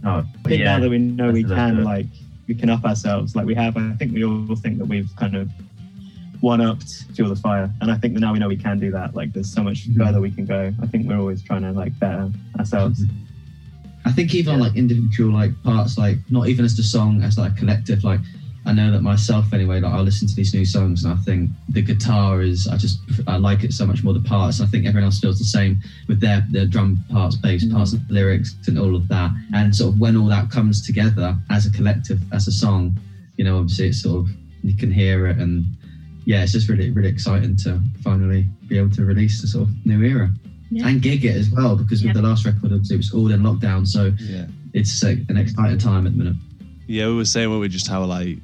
Oh, 0.04 0.24
I 0.44 0.48
think 0.48 0.60
yeah. 0.60 0.76
now 0.76 0.80
that 0.80 0.90
we 0.90 0.98
know 0.98 1.32
we 1.32 1.42
can 1.42 1.82
like 1.82 2.06
we 2.48 2.54
can 2.54 2.70
up 2.70 2.84
ourselves. 2.84 3.36
Like 3.36 3.46
we 3.46 3.54
have 3.54 3.76
I 3.76 3.92
think 3.98 4.12
we 4.14 4.24
all 4.24 4.56
think 4.56 4.78
that 4.78 4.86
we've 4.86 5.10
kind 5.16 5.36
of 5.36 5.48
one 6.40 6.60
upped 6.60 7.04
fuel 7.14 7.28
the 7.28 7.36
fire 7.36 7.70
and 7.80 7.90
I 7.90 7.96
think 7.98 8.14
that 8.14 8.20
now 8.20 8.32
we 8.32 8.38
know 8.38 8.48
we 8.48 8.56
can 8.56 8.78
do 8.78 8.90
that. 8.92 9.14
Like 9.14 9.32
there's 9.32 9.52
so 9.52 9.62
much 9.62 9.88
Mhm. 9.88 9.96
further 9.98 10.20
we 10.20 10.30
can 10.30 10.46
go. 10.46 10.72
I 10.82 10.86
think 10.86 11.06
we're 11.08 11.18
always 11.18 11.42
trying 11.42 11.62
to 11.62 11.72
like 11.72 11.96
better 11.98 12.30
ourselves. 12.58 13.04
I 14.04 14.12
think 14.12 14.34
even 14.34 14.54
on 14.54 14.60
like 14.60 14.76
individual 14.76 15.32
like 15.32 15.52
parts, 15.62 15.98
like 15.98 16.18
not 16.30 16.48
even 16.48 16.64
as 16.64 16.76
the 16.76 16.82
song, 16.82 17.22
as 17.22 17.36
like 17.36 17.52
a 17.52 17.54
collective, 17.56 18.04
like 18.04 18.20
I 18.68 18.72
know 18.72 18.90
that 18.92 19.02
myself 19.02 19.52
anyway, 19.54 19.80
like 19.80 19.92
I 19.92 20.00
listen 20.00 20.28
to 20.28 20.34
these 20.34 20.52
new 20.54 20.64
songs 20.64 21.02
and 21.04 21.12
I 21.12 21.16
think 21.16 21.50
the 21.70 21.82
guitar 21.82 22.42
is 22.42 22.66
I 22.68 22.76
just 22.76 22.98
I 23.26 23.36
like 23.36 23.64
it 23.64 23.72
so 23.72 23.86
much 23.86 24.04
more 24.04 24.12
the 24.12 24.20
parts. 24.20 24.60
I 24.60 24.66
think 24.66 24.84
everyone 24.86 25.04
else 25.06 25.18
feels 25.20 25.38
the 25.38 25.44
same 25.44 25.80
with 26.08 26.20
their 26.20 26.46
their 26.50 26.66
drum 26.66 27.02
parts, 27.10 27.36
bass 27.36 27.64
parts, 27.72 27.92
and 27.94 28.02
lyrics 28.10 28.54
and 28.68 28.78
all 28.78 28.94
of 28.94 29.08
that. 29.08 29.30
And 29.54 29.74
sort 29.74 29.94
of 29.94 30.00
when 30.00 30.16
all 30.16 30.28
that 30.28 30.50
comes 30.50 30.84
together 30.86 31.36
as 31.50 31.66
a 31.66 31.70
collective, 31.72 32.20
as 32.32 32.46
a 32.46 32.52
song, 32.52 32.96
you 33.38 33.44
know, 33.44 33.58
obviously 33.58 33.88
it's 33.88 34.02
sort 34.02 34.18
of 34.20 34.28
you 34.62 34.76
can 34.76 34.90
hear 34.92 35.26
it 35.28 35.38
and 35.38 35.64
yeah, 36.26 36.42
it's 36.42 36.52
just 36.52 36.68
really, 36.68 36.90
really 36.90 37.08
exciting 37.08 37.56
to 37.64 37.80
finally 38.04 38.46
be 38.68 38.76
able 38.76 38.90
to 38.90 39.04
release 39.04 39.40
the 39.40 39.46
sort 39.48 39.66
of 39.66 39.86
new 39.86 40.02
era. 40.02 40.30
Yeah. 40.70 40.88
And 40.88 41.00
gig 41.00 41.24
it 41.24 41.34
as 41.36 41.48
well, 41.48 41.74
because 41.74 42.04
with 42.04 42.12
the 42.12 42.20
last 42.20 42.44
record, 42.44 42.64
obviously, 42.70 42.96
it 42.96 42.98
was 42.98 43.14
all 43.14 43.32
in 43.32 43.40
lockdown. 43.40 43.86
So 43.86 44.12
Yeah, 44.20 44.44
it's 44.74 45.02
uh, 45.02 45.14
an 45.30 45.38
exciting 45.38 45.78
time 45.78 46.06
at 46.06 46.12
the 46.12 46.18
minute. 46.18 46.36
yeah. 46.86 47.06
We 47.06 47.14
were 47.16 47.24
saying 47.24 47.48
we 47.50 47.56
were 47.58 47.68
just 47.68 47.88
how 47.88 48.04
like 48.04 48.36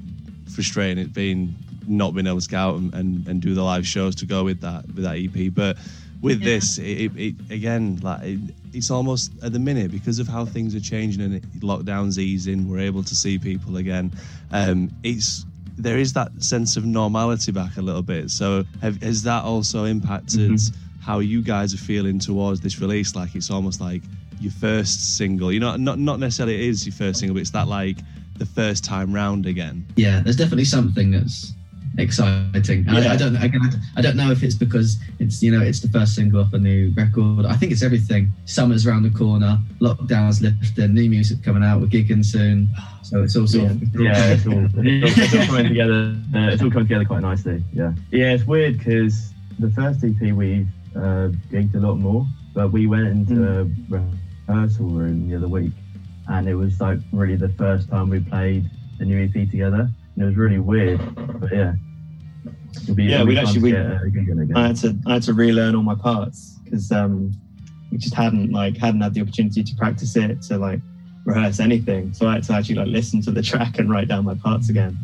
frustrating 0.55 0.99
it 0.99 1.13
been 1.13 1.55
not 1.87 2.15
being 2.15 2.27
able 2.27 2.39
to 2.39 2.43
scout 2.43 2.77
and, 2.77 2.95
and, 2.95 3.27
and 3.29 3.43
do 3.43 3.55
the 3.55 3.63
live 3.63 3.87
shows 3.87 4.15
to 4.17 4.27
go 4.27 4.45
with 4.45 4.61
that 4.63 4.87
with 4.87 5.05
that 5.05 5.17
EP, 5.19 5.53
but 5.53 5.77
with 6.23 6.41
Yeah. 6.41 6.47
this, 6.55 6.79
it, 6.79 6.85
it, 6.85 7.13
it 7.19 7.35
again 7.51 7.99
like 8.03 8.23
it, 8.23 8.41
it's 8.73 8.91
almost 8.91 9.31
at 9.43 9.53
the 9.53 9.59
minute 9.59 9.91
because 9.91 10.19
of 10.19 10.27
how 10.27 10.45
things 10.47 10.75
are 10.75 10.81
changing 10.81 11.21
and 11.23 11.35
it, 11.35 11.61
lockdowns 11.61 12.17
easing, 12.19 12.69
we're 12.69 12.79
able 12.81 13.03
to 13.05 13.15
see 13.15 13.39
people 13.39 13.77
again. 13.77 14.11
Um, 14.51 14.91
it's 15.03 15.45
there 15.77 15.99
is 15.99 16.13
that 16.15 16.31
sense 16.43 16.77
of 16.77 16.85
normality 16.87 17.51
back 17.53 17.77
a 17.77 17.83
little 17.83 18.03
bit. 18.03 18.31
So 18.31 18.65
have, 18.81 19.03
has 19.03 19.23
that 19.25 19.43
also 19.45 19.85
impacted 19.85 20.51
Mm-hmm. 20.53 20.81
how 21.03 21.19
you 21.19 21.43
guys 21.43 21.75
are 21.75 21.79
feeling 21.93 22.19
towards 22.19 22.61
this 22.61 22.81
release? 22.81 23.15
Like 23.15 23.35
it's 23.35 23.51
almost 23.51 23.81
like 23.81 24.03
your 24.41 24.53
first 24.53 25.17
single. 25.19 25.53
You 25.53 25.61
know, 25.61 25.77
not 25.77 25.99
not 25.99 26.19
necessarily 26.21 26.55
it 26.55 26.69
is 26.71 26.87
your 26.87 26.95
first 26.95 27.21
single, 27.21 27.35
but 27.35 27.41
it's 27.43 27.51
that 27.51 27.69
like 27.69 27.99
the 28.39 28.47
first 28.47 28.85
time 28.85 29.13
round 29.13 29.47
again. 29.47 29.87
Yeah, 29.97 30.21
there's 30.21 30.37
definitely 30.37 30.65
something 30.65 31.11
that's 31.11 31.53
exciting. 31.99 32.85
And 32.89 32.99
I, 32.99 33.15
I 33.15 33.17
don't 33.17 33.37
again, 33.37 33.61
I 33.97 34.03
don't 34.03 34.17
know 34.17 34.31
if 34.31 34.43
it's 34.43 34.55
because 34.55 34.99
it's 35.19 35.43
you 35.43 35.51
know 35.51 35.65
it's 35.65 35.81
the 35.81 35.89
first 35.89 36.15
single 36.15 36.41
off 36.41 36.53
a 36.53 36.59
new 36.59 36.93
record. 36.97 37.47
I 37.47 37.57
think 37.57 37.73
it's 37.73 37.83
everything. 37.83 38.31
Summer's 38.45 38.87
around 38.87 39.05
the 39.05 39.11
corner, 39.11 39.59
lockdown's 39.81 40.43
lifted, 40.43 40.93
new 40.93 41.09
music 41.09 41.43
coming 41.43 41.63
out, 41.63 41.81
we're 41.81 41.87
gigging 41.87 42.25
soon. 42.25 42.69
So 43.03 43.23
it's 43.23 43.37
all 43.37 43.47
sort 43.47 43.71
of 43.71 43.83
yeah, 44.01 44.33
it's 44.33 44.47
all, 44.47 44.65
it's 44.65 44.75
all, 44.75 44.83
it's 44.85 45.35
all 45.35 45.47
coming 45.47 45.69
together. 45.69 46.17
Uh, 46.35 46.53
it's 46.53 46.63
all 46.63 46.71
coming 46.71 46.87
together 46.87 47.05
quite 47.05 47.23
nicely. 47.23 47.63
Yeah, 47.73 47.93
yeah. 48.11 48.33
It's 48.33 48.45
weird 48.45 48.79
because 48.79 49.33
the 49.59 49.71
first 49.71 50.03
EP 50.05 50.33
we 50.33 50.67
uh, 50.97 51.29
gigged 51.51 51.75
a 51.75 51.81
lot 51.81 51.97
more, 51.97 52.27
but 52.55 52.73
we 52.73 52.87
went 52.87 53.09
into 53.09 53.47
a 53.47 53.69
rehearsal 54.49 54.87
room 54.87 55.29
the 55.29 55.37
other 55.37 55.49
week, 55.49 55.73
and 56.29 56.49
it 56.49 56.55
was 56.55 56.81
like 56.81 56.99
really 57.13 57.37
the 57.37 57.51
first 57.51 57.89
time 57.89 58.09
we 58.11 58.21
played 58.21 58.69
the 58.99 59.05
new 59.05 59.25
EP 59.25 59.33
together, 59.51 59.89
and 60.15 60.23
it 60.23 60.27
was 60.27 60.37
really 60.37 60.59
weird. 60.59 61.01
But 61.41 61.53
yeah, 61.53 61.75
it'll 62.83 62.95
be, 62.95 63.05
Yeah, 63.05 63.23
we'd 63.25 63.37
fun 63.37 63.47
actually- 63.47 63.73
to 63.73 64.01
get, 64.13 64.27
gigging 64.27 64.43
again. 64.43 64.57
I 64.57 64.67
had 64.69 64.77
to 64.77 64.97
I 65.07 65.15
had 65.15 65.23
to 65.25 65.35
relearn 65.35 65.75
all 65.75 65.83
my 65.83 65.95
parts 65.95 66.59
because 66.65 66.91
um, 66.93 67.33
we 67.91 67.99
just 67.99 68.15
hadn't 68.15 68.53
like 68.53 68.77
hadn't 68.77 69.01
had 69.01 69.15
the 69.15 69.21
opportunity 69.21 69.63
to 69.63 69.75
practice 69.77 70.17
it 70.17 70.43
to 70.43 70.59
like 70.59 70.81
rehearse 71.25 71.61
anything. 71.61 72.13
So 72.13 72.27
I 72.29 72.35
had 72.35 72.45
to 72.45 72.53
actually 72.55 72.77
like 72.77 72.89
listen 72.89 73.23
to 73.23 73.31
the 73.31 73.43
track 73.51 73.79
and 73.79 73.91
write 73.91 74.09
down 74.09 74.25
my 74.25 74.35
parts 74.35 74.69
again. 74.71 74.97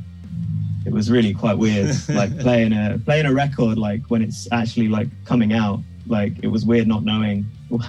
It 0.87 0.93
was 0.93 1.11
really 1.11 1.35
quite 1.35 1.59
weird, 1.59 1.95
like 2.09 2.39
playing 2.39 2.73
a 2.73 2.99
playing 3.05 3.27
a 3.27 3.35
record 3.35 3.77
like 3.79 4.03
when 4.09 4.23
it's 4.23 4.49
actually 4.53 4.89
like 4.89 5.09
coming 5.25 5.53
out. 5.53 5.81
Like 6.07 6.33
it 6.43 6.49
was 6.49 6.65
weird 6.65 6.89
not 6.89 7.05
knowing 7.05 7.45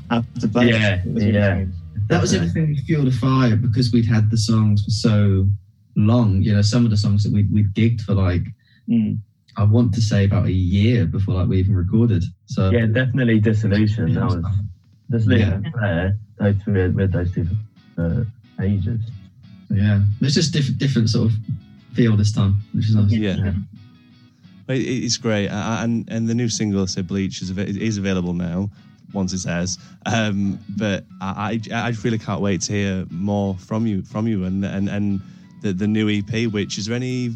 how 0.09 0.23
to 0.41 0.47
play. 0.47 0.69
it. 0.69 0.75
Yeah, 0.75 1.01
it 1.01 1.13
was 1.13 1.23
really 1.23 1.33
yeah. 1.33 1.45
strange. 1.53 1.73
That 2.11 2.21
was 2.21 2.33
everything 2.33 2.69
with 2.69 2.85
Fuel 2.85 3.05
the 3.05 3.11
Fire 3.11 3.55
because 3.55 3.91
we'd 3.91 4.05
had 4.05 4.29
the 4.29 4.37
songs 4.37 4.83
for 4.85 4.91
so 4.91 5.47
long. 5.95 6.41
You 6.41 6.53
know, 6.55 6.61
some 6.61 6.83
of 6.85 6.91
the 6.91 6.97
songs 6.97 7.23
that 7.23 7.33
we 7.33 7.41
we'd 7.55 7.73
gigged 7.73 8.01
for 8.01 8.13
like 8.13 8.43
Mm. 8.89 9.19
I 9.57 9.63
want 9.63 9.93
to 9.93 10.01
say 10.01 10.25
about 10.25 10.45
a 10.47 10.51
year 10.51 11.05
before 11.05 11.35
like 11.35 11.47
we 11.47 11.59
even 11.59 11.75
recorded. 11.75 12.23
So 12.45 12.71
Yeah, 12.71 12.87
definitely 12.87 13.39
dissolution. 13.39 14.13
That 14.15 14.25
was 14.25 14.43
dissolution. 15.09 15.71
There, 15.79 16.17
those 16.39 16.55
two 16.65 16.91
with 16.97 17.11
those 17.11 17.31
two 17.33 17.45
for 17.95 18.25
uh, 18.59 18.63
ages. 18.63 19.01
yeah, 19.69 20.01
it's 20.21 20.35
just 20.35 20.51
different 20.53 20.77
different 20.79 21.09
sort 21.09 21.29
of 21.29 21.33
feel 21.93 22.17
this 22.17 22.31
time, 22.31 22.53
which 22.73 22.87
is 22.89 22.95
nice. 22.95 23.11
Yeah. 23.11 23.35
Yeah. 23.37 23.53
It's 24.69 25.17
great, 25.17 25.49
Uh, 25.49 25.83
and 25.83 26.07
and 26.09 26.29
the 26.29 26.35
new 26.35 26.47
single, 26.49 26.87
"Say 26.87 27.01
Bleach," 27.01 27.41
is, 27.41 27.49
is 27.51 27.97
available 27.97 28.33
now. 28.33 28.69
Once 29.13 29.33
it 29.33 29.49
airs, 29.49 29.77
um, 30.05 30.57
but 30.77 31.03
I, 31.19 31.59
I 31.71 31.75
I 31.89 31.93
really 32.03 32.17
can't 32.19 32.41
wait 32.41 32.61
to 32.61 32.73
hear 32.73 33.05
more 33.11 33.55
from 33.57 33.85
you 33.85 34.01
from 34.03 34.27
you 34.27 34.45
and 34.45 34.63
and 34.65 34.87
and 34.89 35.21
the 35.61 35.73
the 35.73 35.87
new 35.87 36.09
EP. 36.09 36.51
Which 36.51 36.77
is 36.77 36.85
there 36.87 36.95
any 36.95 37.33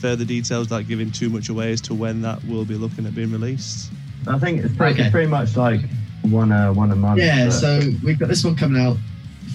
further 0.00 0.24
details 0.24 0.70
like 0.70 0.86
giving 0.88 1.10
too 1.10 1.28
much 1.28 1.48
away 1.48 1.72
as 1.72 1.80
to 1.82 1.94
when 1.94 2.22
that 2.22 2.44
will 2.44 2.64
be 2.64 2.74
looking 2.74 3.06
at 3.06 3.14
being 3.14 3.32
released? 3.32 3.90
I 4.28 4.38
think 4.38 4.62
it's 4.64 4.74
pretty, 4.74 4.94
Okay. 4.94 5.02
it's 5.04 5.10
pretty 5.12 5.28
much 5.30 5.56
like 5.56 5.80
one 6.22 6.52
uh, 6.52 6.72
one 6.72 6.90
a 6.92 6.96
month. 6.96 7.20
Yeah, 7.20 7.46
but- 7.46 7.52
so 7.52 7.80
we've 8.04 8.18
got 8.18 8.28
this 8.28 8.44
one 8.44 8.56
coming 8.56 8.80
out 8.82 8.96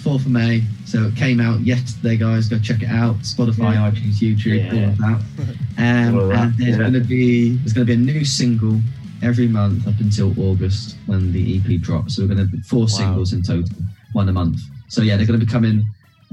4th 0.02 0.20
of 0.26 0.28
May. 0.28 0.62
So 0.84 1.04
it 1.04 1.14
came 1.16 1.38
out 1.40 1.60
yesterday, 1.60 2.16
guys. 2.16 2.48
Go 2.48 2.58
check 2.58 2.82
it 2.82 2.88
out. 2.88 3.16
Spotify, 3.20 3.74
Yeah. 3.74 3.90
iTunes, 3.90 4.14
YouTube, 4.18 4.64
Yeah. 4.72 4.82
all 4.82 4.88
of 4.90 4.98
that. 4.98 6.08
Um, 6.08 6.14
All 6.18 6.24
of 6.24 6.30
and 6.32 6.54
there's 6.58 6.70
yeah. 6.70 6.76
going 6.78 6.92
to 6.94 7.00
be 7.00 7.56
there's 7.58 7.72
going 7.72 7.86
to 7.86 7.96
be 7.96 8.02
a 8.02 8.04
new 8.14 8.24
single 8.24 8.80
every 9.22 9.48
month 9.48 9.86
up 9.86 9.94
until 10.00 10.34
August 10.40 10.96
when 11.06 11.32
the 11.32 11.56
EP 11.58 11.80
drops. 11.80 12.16
So 12.16 12.22
we're 12.22 12.34
going 12.34 12.46
to 12.46 12.56
be 12.56 12.60
four 12.62 12.88
singles 12.88 13.32
in 13.32 13.42
total, 13.42 13.68
one 14.12 14.28
a 14.28 14.32
month. 14.32 14.58
So 14.88 15.02
yeah, 15.02 15.16
they're 15.16 15.26
going 15.26 15.38
to 15.40 15.44
be 15.46 15.50
coming 15.50 15.84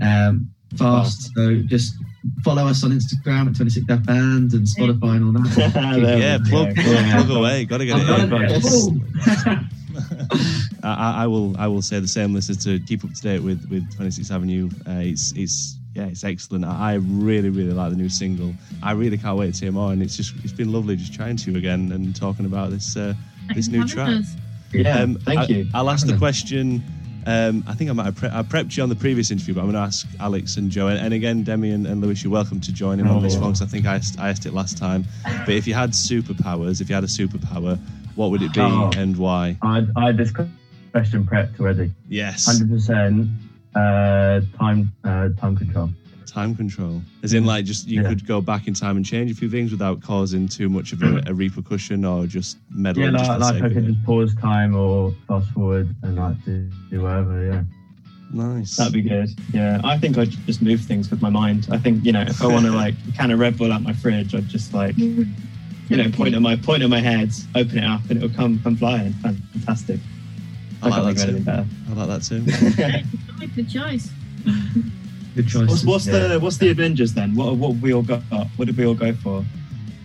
um, 0.02 0.50
fast. 0.78 1.32
So 1.36 1.56
just 1.66 1.96
follow 2.44 2.68
us 2.68 2.84
on 2.84 2.92
Instagram 2.92 3.48
at 3.50 3.56
26 3.56 3.86
Death 3.86 4.06
Band 4.06 4.54
and 4.54 4.66
Spotify 4.68 5.16
and 5.18 5.26
all 5.38 5.44
that. 5.44 6.00
There 6.02 6.18
yeah, 6.20 6.38
plug, 6.50 6.76
go. 6.76 6.82
plug, 6.82 6.96
Yeah. 6.96 7.16
plug 7.24 7.38
away. 7.38 7.66
Got 7.66 7.78
to 7.78 7.86
get 7.86 7.96
I've 7.96 8.02
it. 8.24 8.30
done 8.30 8.44
in. 8.44 8.50
it. 8.50 8.52
Yes. 8.52 8.86
Boom. 8.88 9.70
I, 10.84 10.94
I- 10.94 11.24
I 11.24 11.28
will. 11.28 11.56
I 11.58 11.68
will 11.68 11.82
say 11.82 12.00
the 12.00 12.08
same. 12.08 12.34
Listeners 12.34 12.64
to 12.64 12.80
keep 12.80 13.04
up 13.04 13.14
to 13.14 13.22
date 13.22 13.40
with 13.42 13.68
with 13.70 13.84
26th 13.98 14.32
Avenue. 14.32 14.70
Uh, 14.88 15.00
it's 15.00 15.34
it's 15.36 15.78
yeah, 16.00 16.08
it's 16.08 16.24
excellent. 16.24 16.66
I, 16.66 16.92
I 16.92 16.94
really 16.96 17.50
really 17.50 17.74
like 17.74 17.90
the 17.92 17.98
new 17.98 18.10
single. 18.10 18.54
I 18.82 18.92
really 18.94 19.18
can't 19.18 19.38
wait 19.38 19.54
to 19.56 19.66
hear 19.66 19.72
more. 19.72 19.92
And 19.92 20.02
it's 20.02 20.16
just 20.16 20.34
it's 20.44 20.54
been 20.54 20.72
lovely 20.72 20.96
just 20.96 21.14
chatting 21.14 21.38
to 21.38 21.52
you 21.52 21.58
again 21.58 21.92
and 21.92 22.16
talking 22.16 22.46
about 22.46 22.72
this 22.72 22.96
uh, 22.96 23.14
this 23.56 23.68
new 23.68 23.86
track. 23.86 24.10
us. 24.22 24.36
Yeah, 24.72 25.00
Um, 25.00 25.16
thank 25.16 25.40
I, 25.40 25.46
you. 25.46 25.68
I'll 25.74 25.90
ask 25.90 26.06
the 26.06 26.18
question. 26.18 26.84
Um, 27.26 27.64
I 27.68 27.74
think 27.74 27.90
I 27.90 27.94
might 27.94 28.06
have 28.06 28.16
pre- 28.16 28.30
I 28.30 28.42
prepped 28.44 28.78
you 28.78 28.84
on 28.84 28.90
the 28.90 28.96
previous 28.96 29.30
interview, 29.30 29.54
but 29.54 29.62
I'm 29.62 29.66
going 29.66 29.74
to 29.76 29.82
ask 29.82 30.08
Alex 30.20 30.58
and 30.58 30.72
Joe. 30.72 30.88
And, 30.88 30.98
and 31.00 31.14
again, 31.14 31.44
Demi 31.44 31.72
and, 31.72 31.86
and 31.86 32.02
Lewis, 32.02 32.24
you're 32.24 32.32
welcome 32.32 32.60
to 32.62 32.72
join 32.72 33.00
in 33.00 33.08
on 33.08 33.22
this 33.22 33.36
Oh. 33.36 33.42
one 33.42 33.52
because 33.52 33.62
I 33.62 33.66
think 33.66 33.86
I 33.86 33.96
asked, 33.96 34.20
I 34.20 34.30
asked 34.30 34.46
it 34.46 34.54
last 34.54 34.78
time. 34.78 35.06
But 35.24 35.50
if 35.50 35.68
you 35.68 35.74
had 35.74 35.92
superpowers, 35.92 36.80
if 36.82 36.88
you 36.90 36.96
had 36.96 37.04
a 37.04 37.08
superpower, 37.08 37.78
what 38.16 38.32
would 38.32 38.42
it 38.42 38.54
be 38.54 38.62
Oh. 38.62 38.90
and 38.96 39.18
why? 39.18 39.58
I, 39.62 39.86
I 39.98 40.06
had 40.08 40.18
this 40.18 40.32
question 40.32 41.26
prepped 41.26 41.60
already. 41.60 41.92
Yes, 42.08 42.46
Hundred 42.46 42.70
percent 42.70 43.28
uh, 43.76 44.42
time 44.58 44.92
uh, 45.04 45.30
time 45.40 45.56
control. 45.56 45.90
time 46.26 46.56
control. 46.56 47.02
As 47.24 47.34
in, 47.34 47.46
like, 47.46 47.66
just 47.66 47.88
you 47.88 48.02
Yeah. 48.02 48.10
could 48.10 48.26
go 48.28 48.40
back 48.42 48.68
in 48.68 48.74
time 48.74 48.98
and 48.98 49.06
change 49.06 49.32
a 49.32 49.36
few 49.36 49.50
things 49.50 49.72
without 49.72 50.02
causing 50.02 50.48
too 50.48 50.70
much 50.70 50.94
of 50.94 51.02
a, 51.02 51.24
a 51.28 51.34
repercussion 51.34 52.06
or 52.06 52.28
just 52.28 52.58
meddling. 52.72 53.14
Yeah, 53.16 53.22
like, 53.22 53.40
the 53.40 53.46
like 53.46 53.64
I 53.64 53.74
could 53.74 53.86
just 53.88 54.04
pause 54.06 54.36
time 54.36 54.76
or 54.76 55.12
fast 55.28 55.50
forward 55.52 55.94
and 56.04 56.16
like 56.16 56.44
do, 56.46 56.70
do 56.92 57.02
whatever. 57.02 57.44
Yeah. 57.46 57.64
Nice. 58.32 58.76
That'd 58.78 58.94
be 58.94 59.02
good. 59.02 59.30
Yeah, 59.54 59.82
I 59.84 59.98
think 59.98 60.18
I'd 60.20 60.30
just 60.30 60.62
move 60.62 60.82
things 60.82 61.10
with 61.10 61.20
my 61.20 61.32
mind. 61.32 61.68
I 61.72 61.78
think 61.80 62.06
you 62.06 62.12
know, 62.12 62.22
if 62.22 62.44
I 62.44 62.48
want 62.48 62.66
to 62.68 62.72
like 62.72 62.94
a 63.10 63.12
can 63.14 63.32
of 63.32 63.40
Red 63.40 63.58
Bull 63.58 63.74
out 63.74 63.82
my 63.82 63.94
fridge, 63.94 64.36
I'd 64.36 64.48
just 64.48 64.72
like 64.72 64.96
you 65.00 65.26
know 65.90 66.12
point 66.12 66.36
at 66.36 66.42
my 66.44 66.56
point 66.56 66.84
at 66.84 66.90
my 66.92 67.00
head, 67.00 67.32
open 67.56 67.80
it 67.80 67.84
up, 67.84 68.02
and 68.10 68.18
it'll 68.22 68.30
come 68.36 68.60
come 68.60 68.76
flying. 68.76 69.14
Fantastic. 69.14 70.00
I 70.82 70.88
I 70.90 71.00
like 71.02 71.16
that 71.18 71.26
too. 71.28 71.32
anything 71.36 71.70
I 71.90 71.94
like 71.94 72.08
that 72.08 72.24
too. 72.24 73.48
Good 73.56 73.70
choice. 73.70 74.12
Good 75.36 75.48
choice. 75.48 75.68
what's 75.70 75.84
what's 75.86 76.08
Yeah. 76.08 76.28
the 76.28 76.40
what's 76.40 76.58
the 76.58 76.70
Avengers 76.70 77.14
then? 77.14 77.36
What 77.36 77.56
what 77.58 77.74
have 77.74 77.82
we 77.82 77.94
all 77.94 78.02
got? 78.02 78.22
What 78.56 78.66
did 78.66 78.78
we 78.78 78.86
all 78.86 78.94
go 78.96 79.14
for? 79.14 79.44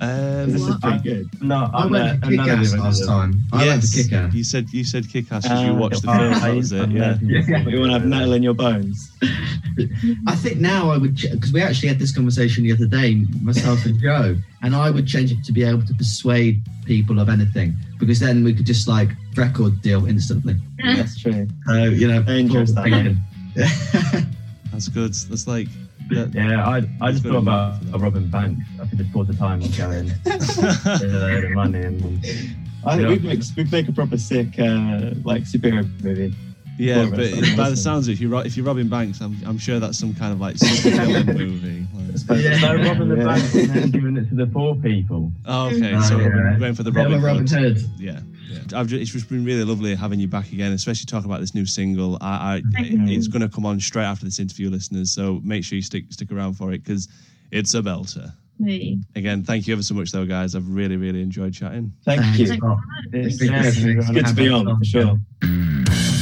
Um, 0.05 0.51
This 0.53 0.63
is 0.63 0.77
pretty 0.83 0.99
good. 1.03 1.43
No, 1.43 1.71
I 1.73 1.83
I'm 1.85 1.91
went 1.91 2.25
for 2.25 2.31
none 2.31 2.51
of 2.51 2.59
Kick-Ass 2.59 2.75
last 2.77 3.07
time. 3.07 3.43
I 3.53 3.67
went 3.67 3.81
for 3.83 3.87
yes, 3.87 3.95
Kick-Ass. 4.09 4.35
you 4.35 4.45
said 4.45 4.71
you 4.73 4.85
said 4.85 5.09
kick-ass 5.09 5.47
as 5.47 5.63
you 5.63 5.71
Uh, 5.71 5.75
watched 5.75 6.03
the 6.03 6.09
film. 6.13 6.33
That 6.33 6.55
was 6.55 6.73
used 6.73 6.73
it. 6.73 6.91
Yeah. 6.91 7.19
Yeah. 7.23 7.69
You 7.69 7.81
want 7.81 7.93
to 7.93 7.99
have 7.99 8.07
metal 8.07 8.33
in 8.35 8.43
your 8.43 8.55
bones? 8.55 9.11
I 10.27 10.37
think 10.37 10.59
now 10.61 10.91
I 10.91 10.99
would, 10.99 11.17
because 11.17 11.53
we 11.53 11.61
actually 11.63 11.89
had 11.89 11.99
this 11.99 12.13
conversation 12.15 12.63
the 12.65 12.73
other 12.73 12.87
day, 12.87 13.27
myself 13.43 13.85
and 13.87 13.99
Joe, 14.01 14.37
and 14.63 14.75
I 14.77 14.91
would 14.91 15.07
change 15.07 15.33
it 15.33 15.43
to 15.45 15.53
be 15.53 15.65
able 15.65 15.83
to 15.85 15.95
persuade 15.95 16.63
people 16.85 17.19
of 17.19 17.29
anything, 17.29 17.75
because 17.99 18.21
then 18.21 18.45
we 18.45 18.55
could 18.55 18.67
just 18.67 18.87
like 18.87 19.11
record 19.37 19.81
deal 19.83 20.07
instantly. 20.07 20.57
That's 20.83 21.19
true. 21.21 21.49
So 21.67 21.85
you 21.85 22.07
know, 22.09 22.23
Dangerous, 22.23 22.73
that. 22.73 23.17
That's 24.73 24.89
good. 24.89 25.15
That's 25.15 25.47
like 25.47 25.69
that, 26.11 26.35
Yeah, 26.35 26.67
I 26.67 26.83
I 27.01 27.13
just 27.13 27.25
thought 27.25 27.37
about 27.37 27.81
enough. 27.83 27.95
a 27.95 27.99
Robin 27.99 28.29
Banks. 28.29 28.65
I 28.81 28.87
could 28.87 28.99
just 28.99 29.13
pause 29.13 29.27
the 29.29 29.35
time 29.35 29.61
and 29.63 29.77
go 29.77 29.91
in, 29.91 30.07
get 30.25 31.03
a 31.03 31.07
load 31.07 31.45
of 31.45 31.51
money, 31.53 31.81
and 31.81 32.55
I 32.85 32.97
think 32.97 33.09
we'd 33.09 33.25
make 33.25 33.41
we'd 33.57 33.73
make 33.73 33.89
a 33.89 33.93
proper 33.93 34.19
sick 34.19 34.59
uh, 34.59 35.13
like 35.25 35.43
superhero 35.45 35.89
movie. 36.03 36.35
yeah, 36.79 37.03
Four 37.07 37.11
but 37.17 37.21
us, 37.21 37.57
by 37.57 37.71
the 37.71 37.77
sounds 37.77 38.07
of 38.09 38.11
it, 38.11 38.15
if 38.15 38.21
you're 38.21 38.45
if 38.47 38.57
you're 38.57 38.67
robbing 38.67 38.89
Banks, 38.89 39.21
I'm, 39.21 39.37
I'm 39.47 39.59
sure 39.59 39.79
that's 39.81 39.99
some 39.99 40.15
kind 40.15 40.33
of 40.33 40.41
like 40.41 40.57
super 40.59 40.91
villain 40.97 41.27
movie. 41.27 41.87
Like- 42.29 42.41
Yeah. 42.43 42.59
so 42.61 42.75
robbing 42.77 43.09
the 43.09 43.17
Yeah. 43.17 43.25
bank 43.25 43.55
and 43.55 43.71
then 43.71 43.91
giving 43.91 44.17
it 44.17 44.29
to 44.29 44.35
the 44.37 44.47
poor 44.47 44.75
people. 44.77 45.33
oh, 45.47 45.67
okay, 45.67 45.95
Oh, 45.95 46.01
so 46.03 46.19
yeah. 46.21 46.29
we're 46.29 46.59
going 46.59 46.75
for 46.75 46.83
the 46.85 46.93
Bit 46.93 47.07
of 47.07 47.13
Robin, 47.23 47.23
Robin 47.25 47.47
Hood. 47.47 47.79
Hood. 47.79 47.91
Yeah, 47.99 48.21
yeah. 48.49 48.79
I've 48.79 48.87
just, 48.87 49.03
it's 49.03 49.11
just 49.11 49.29
been 49.29 49.45
really 49.45 49.65
lovely 49.65 49.95
having 49.95 50.21
you 50.21 50.29
back 50.29 50.53
again, 50.53 50.73
especially 50.73 51.07
talking 51.07 51.31
about 51.31 51.41
this 51.41 51.55
new 51.55 51.67
single. 51.67 52.19
I, 52.21 52.57
I 52.57 52.63
it's 52.79 53.29
going 53.29 53.43
to 53.43 53.49
come 53.49 53.67
on 53.67 53.81
straight 53.81 54.05
after 54.05 54.25
this 54.25 54.39
interview, 54.39 54.71
listeners. 54.71 55.13
So 55.13 55.41
make 55.45 55.65
sure 55.65 55.77
you 55.77 55.83
stick 55.83 56.05
stick 56.11 56.31
around 56.33 56.55
for 56.55 56.73
it 56.73 56.85
because 56.85 57.09
it's 57.51 57.75
a 57.75 57.83
belter. 57.83 58.33
Hey. 58.63 58.99
Again, 59.17 59.43
thank 59.43 59.67
you 59.67 59.75
ever 59.75 59.83
so 59.83 59.95
much, 59.95 60.13
though, 60.13 60.25
guys. 60.25 60.55
I've 60.55 60.69
really, 60.69 60.97
really 60.97 61.23
enjoyed 61.23 61.53
chatting. 61.55 61.93
Thank 62.05 62.21
Thanks. 62.21 62.39
you. 62.39 62.47
Thank- 62.47 62.63
It's, 63.13 63.39
been 63.39 63.55
it's 63.55 64.11
good 64.11 64.27
to 64.27 64.35
be 64.35 64.49
on 64.49 64.79
for 64.79 64.85
sure. 64.85 66.14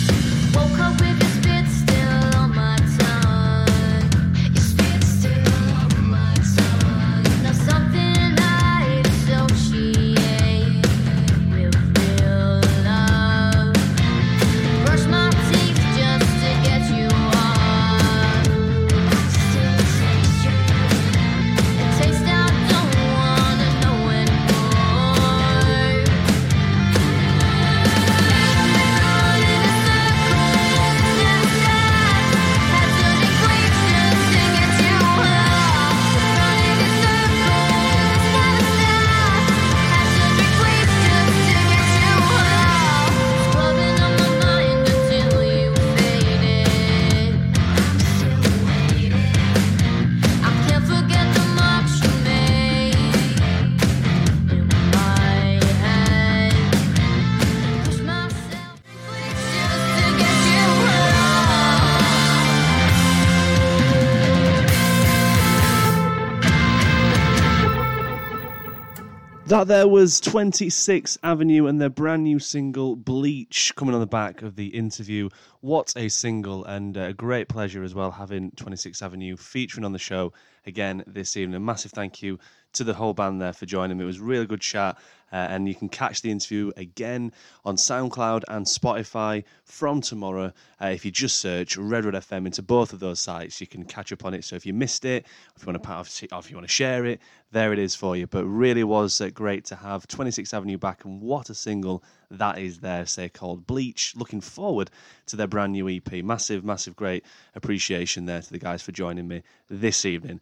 That 69.53 69.69
there 69.69 69.87
was 69.87 70.19
26th 70.23 71.19
Avenue 71.23 71.67
and 71.67 71.79
their 71.79 71.91
brand 71.91 72.25
new 72.25 72.39
single 72.39 72.97
Bleach 72.97 73.75
coming 73.77 73.95
on 73.95 74.01
the 74.01 74.07
back 74.07 74.41
of 74.41 74.57
the 74.57 74.69
interview. 74.69 75.29
What 75.61 75.93
a 75.95 76.09
single 76.09 76.65
and 76.65 76.97
a 76.97 77.13
great 77.13 77.51
pleasure 77.51 77.83
as 77.83 77.95
well 77.95 78.13
having 78.13 78.53
26th 78.53 79.03
Avenue 79.03 79.37
featuring 79.37 79.85
on 79.85 79.93
the 79.93 79.99
show 79.99 80.33
again 80.65 81.05
this 81.07 81.37
evening. 81.37 81.57
A 81.57 81.61
massive 81.61 81.93
thank 81.93 82.23
you 82.23 82.39
to 82.73 82.83
the 82.83 82.95
whole 82.95 83.13
band 83.13 83.43
there 83.43 83.53
for 83.53 83.67
joining 83.67 83.99
me. 83.99 84.05
It 84.05 84.07
was 84.07 84.21
a 84.21 84.25
really 84.25 84.47
good 84.47 84.63
chat 84.63 84.97
uh, 85.33 85.37
and 85.37 85.69
you 85.69 85.75
can 85.75 85.89
catch 85.89 86.23
the 86.23 86.31
interview 86.31 86.71
again 86.77 87.33
on 87.65 87.77
SoundCloud 87.77 88.45
and 88.49 88.67
Spotify 88.67 89.45
from 89.65 90.01
tomorrow. 90.01 90.53
Uh, 90.81 90.87
if 90.87 91.05
you 91.05 91.11
just 91.11 91.37
search 91.37 91.77
Redroad 91.79 92.15
FM 92.15 92.47
into 92.47 92.63
both 92.63 92.93
of 92.93 93.01
those 93.01 93.21
sites, 93.21 93.61
you 93.61 93.67
can 93.67 93.85
catch 93.85 94.13
up 94.13 94.25
on 94.25 94.35
it. 94.35 94.45
So 94.45 94.57
if 94.57 94.67
you 94.67 94.75
missed 94.75 95.05
it, 95.05 95.27
if 95.57 95.63
you 95.63 95.67
want 95.67 95.83
to 95.83 95.87
part 95.87 96.23
if 96.23 96.51
you 96.51 96.57
want 96.57 96.67
to 96.67 96.73
share 96.73 97.05
it, 97.07 97.21
there 97.51 97.73
it 97.73 97.79
is 97.79 97.95
for 97.95 98.17
you. 98.17 98.27
But 98.27 98.45
really 98.45 98.85
was 98.85 99.21
uh, 99.21 99.31
great 99.31 99.65
to 99.67 99.77
have 99.77 100.07
26th 100.09 100.55
Avenue 100.55 100.79
back, 100.79 101.05
and 101.05 101.21
what 101.21 101.51
a 101.51 101.55
single 101.55 102.03
that 102.31 102.59
is 102.59 102.79
there, 102.79 103.07
say 103.07 103.29
called 103.29 103.67
Bleach. 103.67 104.15
Looking 104.17 104.41
forward 104.41 104.91
to 105.27 105.37
their 105.37 105.47
brand 105.47 105.73
new 105.73 105.89
EP. 105.89 106.25
Massive, 106.25 106.65
massive, 106.65 106.97
great 106.97 107.25
appreciation 107.55 108.25
there 108.25 108.41
to 108.41 108.51
the 108.51 108.59
guys 108.59 108.83
for 108.83 108.93
joining 108.93 109.29
me 109.29 109.43
this 109.69 110.05
evening. 110.05 110.41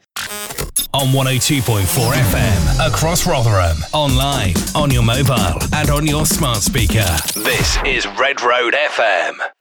On 0.93 1.09
102.4 1.09 2.13
FM 2.13 2.89
across 2.89 3.27
Rotherham, 3.27 3.79
online, 3.93 4.55
on 4.75 4.91
your 4.91 5.03
mobile, 5.03 5.59
and 5.73 5.91
on 5.91 6.07
your 6.07 6.27
smart 6.27 6.59
speaker. 6.59 7.07
This 7.35 7.79
is 7.85 8.07
Red 8.19 8.41
Road 8.41 8.75
FM. 8.75 9.60